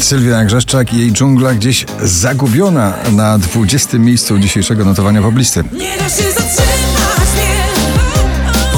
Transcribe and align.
Sylwia 0.00 0.44
Grzeszczak 0.44 0.94
i 0.94 0.98
jej 0.98 1.12
dżungla 1.12 1.54
gdzieś 1.54 1.86
zagubiona 2.02 2.94
na 3.12 3.38
20. 3.38 3.98
miejscu 3.98 4.38
dzisiejszego 4.38 4.84
notowania 4.84 5.22
poblisty. 5.22 5.64
Nie 5.72 5.96
da 5.98 6.08
się 6.08 6.22
zatrzymać 6.32 7.28
mnie 7.34 7.56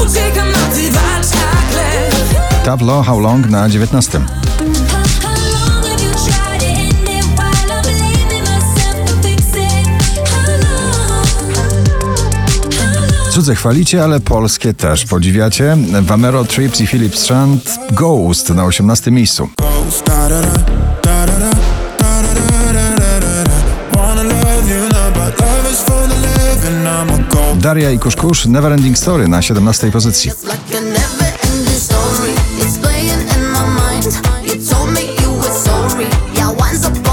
Uciekam 0.04 0.52
na 0.52 0.58
ty 0.58 0.90
walczach 0.90 1.74
lew 1.74 2.64
Tablo 2.64 3.02
How 3.02 3.20
Long 3.20 3.50
na 3.50 3.68
19. 3.68 4.18
How 4.18 4.26
long 4.26 5.84
have 5.84 6.02
you 6.04 6.10
tried 6.10 6.60
to 6.60 6.66
end 6.66 7.08
it 7.08 7.24
while 7.36 7.70
I'm 7.70 7.82
blaming 7.82 8.42
myself 8.42 9.10
to 9.10 9.28
fix 9.28 9.42
it? 9.42 10.28
How 10.28 10.50
long? 10.50 11.26
How 12.74 12.84
long? 12.94 13.32
Cudze 13.34 13.54
chwalicie, 13.54 14.04
ale 14.04 14.20
polskie 14.20 14.74
też 14.74 15.04
podziwiacie. 15.04 15.76
Vamero, 16.02 16.44
Trips 16.44 16.80
i 16.80 16.86
Philip 16.86 17.16
Strand 17.16 17.78
Ghost 17.92 18.50
na 18.50 18.64
18. 18.64 19.10
miejscu. 19.10 19.48
Ghost, 19.58 20.06
da, 20.06 20.28
da 20.28 20.42
da 20.42 20.87
Daria 27.56 27.90
i 27.90 27.98
Kuszkusz 27.98 28.46
Neverending 28.46 28.98
Story 28.98 29.28
na 29.28 29.42
17. 29.42 29.90
pozycji. 29.90 30.30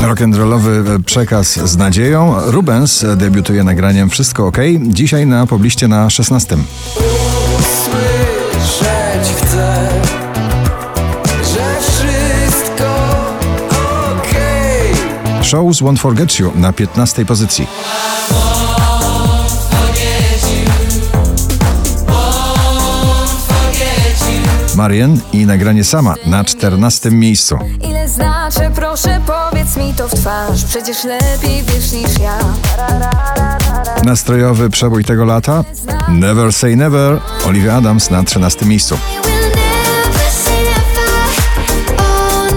Rock'n'rollowy 0.02 1.04
przekaz 1.04 1.54
z 1.54 1.78
nadzieją. 1.78 2.36
Rubens 2.46 3.06
debiutuje 3.16 3.64
nagraniem 3.64 4.10
Wszystko 4.10 4.48
OK. 4.48 4.58
Dzisiaj 4.82 5.28
na 5.28 5.48
pobliście 5.48 5.88
na 5.88 6.10
16. 6.10 6.58
Słyszeć 7.84 9.34
chcę, 9.38 9.90
że 11.26 11.76
wszystko 11.82 12.96
okej. 14.18 14.94
Shows 15.44 15.82
Won't 15.82 15.98
Forget 15.98 16.40
You 16.40 16.52
na 16.56 16.74
15. 16.74 17.26
pozycji. 17.26 17.68
Marian 24.86 25.20
i 25.34 25.46
nagranie 25.46 25.84
sama 25.84 26.16
na 26.26 26.44
14. 26.44 27.12
miejscu. 27.12 27.58
Ile 27.90 28.10
znaczę, 28.10 28.72
proszę 28.76 29.22
powiedz 29.28 29.78
mi 29.78 29.94
to 29.94 30.08
w 30.08 30.14
twarz 30.16 30.64
Przecież 30.66 31.04
lepiej 31.04 31.64
wiesz 31.64 31.92
niż 31.92 32.20
ja 32.20 32.40
Nastrojowy 34.04 34.70
przebój 34.70 35.06
tego 35.06 35.26
lata 35.26 35.64
Never 36.10 36.54
Say 36.54 36.76
Never 36.76 37.20
Olivia 37.46 37.76
Adams 37.76 38.10
na 38.10 38.24
13. 38.24 38.66
miejscu. 38.66 38.98
Oh. 41.98 42.54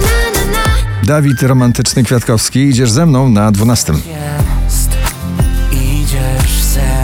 Dawid 1.03 1.43
Romantyczny 1.43 2.03
Kwiatkowski 2.03 2.59
Idziesz 2.59 2.91
ze 2.91 3.05
mną 3.05 3.29
na 3.29 3.51
12. 3.51 3.93
Jest, 3.93 4.89
idziesz 5.71 6.63
ze 6.63 6.98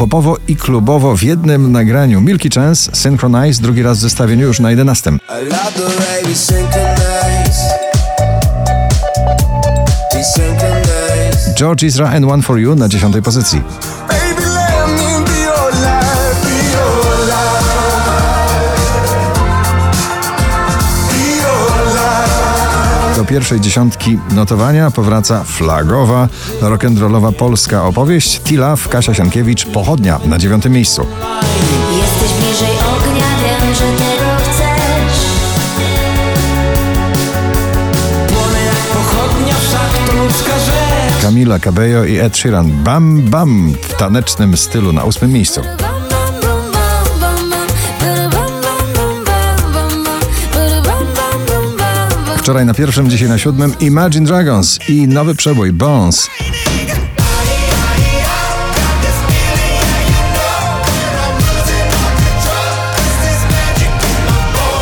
Popowo 0.00 0.36
i 0.48 0.56
klubowo 0.56 1.16
w 1.16 1.22
jednym 1.22 1.72
nagraniu 1.72 2.20
Milky 2.20 2.48
Chance 2.50 2.90
Synchronize 2.96 3.62
drugi 3.62 3.82
raz 3.82 3.98
w 3.98 4.00
zestawieniu 4.00 4.46
już 4.46 4.60
na 4.60 4.70
11. 4.70 5.10
I 5.10 5.44
love 5.44 5.72
the 5.74 5.80
way 5.80 6.24
we 6.24 6.34
synchronize. 6.34 7.60
We 10.14 10.24
synchronize. 10.24 11.54
George 11.54 11.86
Ezra 11.86 12.08
and 12.08 12.24
One 12.24 12.42
For 12.42 12.58
You 12.58 12.74
na 12.74 12.88
10. 12.88 13.22
pozycji. 13.24 13.62
Do 23.20 23.26
pierwszej 23.26 23.60
dziesiątki 23.60 24.18
notowania 24.30 24.90
powraca 24.90 25.44
flagowa, 25.44 26.28
rock'n'rollowa 26.60 27.32
polska 27.32 27.84
opowieść 27.84 28.40
Tila 28.40 28.76
w 28.76 28.88
Kasia 28.88 29.14
Sienkiewicz 29.14 29.66
Pochodnia 29.66 30.20
na 30.24 30.38
dziewiątym 30.38 30.72
miejscu. 30.72 31.06
Jesteś 31.96 32.38
bliżej 32.38 32.76
ognia, 32.76 33.26
wiem, 33.42 33.74
że 33.74 33.80
tego 33.80 34.30
chcesz. 34.38 35.20
Płonę 38.28 38.64
jak 38.64 38.76
pochodnia, 38.76 39.54
wszak 39.54 40.06
to 40.06 40.24
ludzka 40.24 40.58
rzecz. 40.58 41.22
Camila 41.22 41.58
Cabello 41.58 42.04
i 42.04 42.18
Ed 42.18 42.36
Sheeran 42.38 42.70
Bam 42.70 43.22
Bam 43.22 43.72
w 43.82 43.94
tanecznym 43.94 44.56
stylu 44.56 44.92
na 44.92 45.04
ósmym 45.04 45.32
miejscu. 45.32 45.60
Wczoraj 52.50 52.66
na 52.66 52.74
pierwszym, 52.74 53.10
dzisiaj 53.10 53.28
na 53.28 53.38
siódmym 53.38 53.74
Imagine 53.80 54.26
Dragons 54.26 54.78
i 54.88 55.08
nowy 55.08 55.34
przebój 55.34 55.72
Bones. 55.72 56.28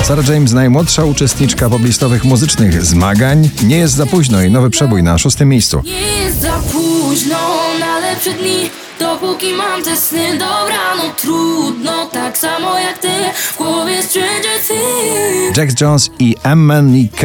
Sarah 0.08 0.28
James, 0.28 0.52
najmłodsza 0.52 1.04
uczestniczka 1.04 1.68
poblistowych 1.70 2.24
muzycznych 2.24 2.84
zmagań, 2.84 3.50
nie 3.62 3.76
jest 3.76 3.94
za 3.94 4.06
późno 4.06 4.42
i 4.42 4.50
nowy 4.50 4.70
przebój 4.70 5.02
na 5.02 5.18
szóstym 5.18 5.48
miejscu. 5.48 5.82
Nie 5.84 6.22
jest 6.24 6.40
za 6.40 6.52
późno 6.72 7.36
na 7.80 7.98
lepsze 7.98 8.30
dni 8.32 8.70
Dopóki 9.00 9.54
mam 9.54 9.82
te 9.82 9.96
sny 9.96 10.32
Dobra, 10.32 10.96
no 10.96 11.02
trudno 11.16 12.06
Tak 12.06 12.38
samo 12.38 12.78
jak 12.78 12.98
ty 12.98 13.08
W 13.34 13.56
głowie 13.56 14.02
Stranger 14.02 14.60
Things 14.68 15.58
Jack 15.58 15.80
Jones 15.80 16.10
i 16.18 16.36
MNK, 16.56 17.22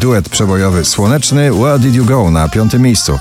duet 0.00 0.28
przebojowy 0.28 0.84
słoneczny 0.84 1.52
Where 1.52 1.78
Did 1.78 1.94
You 1.94 2.04
Go 2.04 2.30
na 2.30 2.48
piątym 2.48 2.82
miejscu. 2.82 3.18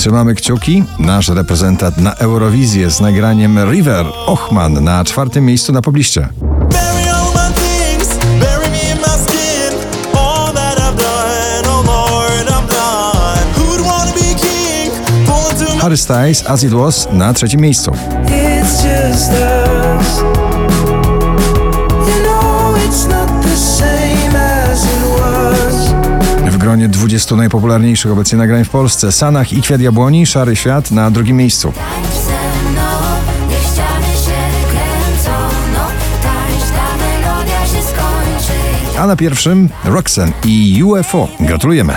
Trzymamy 0.00 0.34
kciuki. 0.34 0.84
Nasz 0.98 1.28
reprezentant 1.28 1.96
na 1.96 2.14
Eurowizję 2.14 2.90
z 2.90 3.00
nagraniem 3.00 3.70
River 3.70 4.06
Ochman 4.26 4.84
na 4.84 5.04
czwartym 5.04 5.44
miejscu 5.46 5.72
na 5.72 5.82
pobliście. 5.82 6.28
Oh 10.14 10.52
Harry 15.80 15.96
Styles, 15.96 16.44
As 16.46 16.64
It 16.64 16.72
Was 16.72 17.08
na 17.12 17.32
trzecim 17.32 17.60
miejscu. 17.60 17.92
40 27.20 27.36
najpopularniejszych 27.36 28.12
obecnie 28.12 28.38
nagrań 28.38 28.64
w 28.64 28.70
Polsce. 28.70 29.12
Sanach 29.12 29.52
i 29.52 29.62
Kwiat 29.62 29.80
Jabłoni, 29.80 30.26
Szary 30.26 30.56
Świat 30.56 30.90
na 30.90 31.10
drugim 31.10 31.36
miejscu. 31.36 31.72
A 38.98 39.06
na 39.06 39.16
pierwszym 39.16 39.68
Roxen 39.84 40.32
i 40.44 40.82
UFO. 40.84 41.28
Gratulujemy. 41.40 41.96